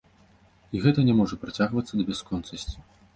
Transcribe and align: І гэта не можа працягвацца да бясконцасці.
І 0.77 0.79
гэта 0.85 1.03
не 1.09 1.15
можа 1.19 1.37
працягвацца 1.43 1.93
да 1.99 2.03
бясконцасці. 2.09 2.75